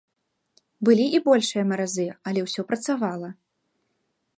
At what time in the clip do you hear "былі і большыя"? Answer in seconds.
0.87-1.63